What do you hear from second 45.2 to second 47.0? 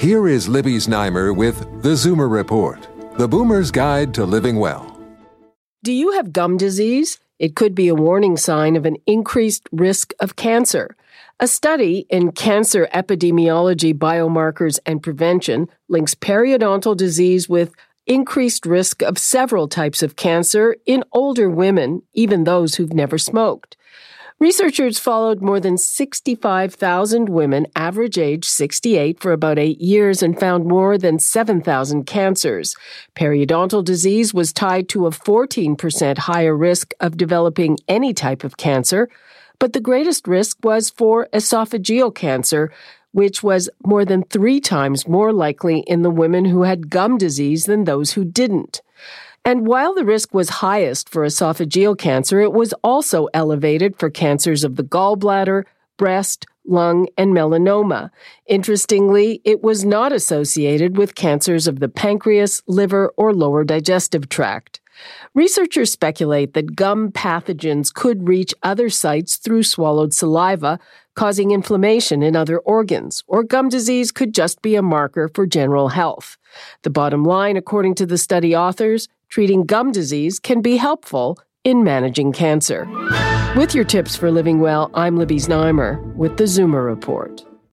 likely in the women who had